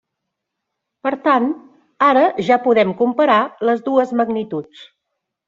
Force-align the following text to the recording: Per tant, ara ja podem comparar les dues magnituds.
Per 1.07 1.11
tant, 1.27 1.45
ara 2.07 2.23
ja 2.49 2.57
podem 2.65 2.95
comparar 3.03 3.37
les 3.71 3.87
dues 3.91 4.17
magnituds. 4.25 4.83